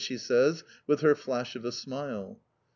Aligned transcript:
she 0.03 0.17
says, 0.17 0.63
with 0.87 1.01
her 1.01 1.13
flash 1.13 1.55
of 1.55 1.63
a 1.63 1.71
smile. 1.71 2.39